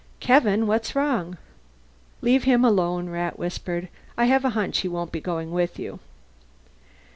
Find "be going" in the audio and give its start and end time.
5.11-5.51